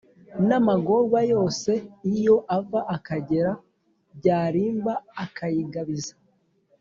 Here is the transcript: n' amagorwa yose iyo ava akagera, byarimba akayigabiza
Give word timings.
n' 0.47 0.55
amagorwa 0.59 1.19
yose 1.33 1.71
iyo 2.13 2.35
ava 2.57 2.79
akagera, 2.95 3.51
byarimba 4.17 4.93
akayigabiza 5.25 6.13